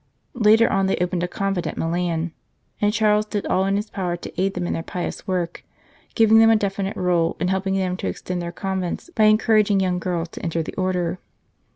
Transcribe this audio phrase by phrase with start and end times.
[0.33, 2.31] Later on they opened a convent at Milan,
[2.81, 5.63] and Charles did all in his power to aid them in their pious work,
[6.15, 9.99] giving them a definite rule, and helping them to extend their convents by encouraging young
[9.99, 11.19] girls to enter the Order.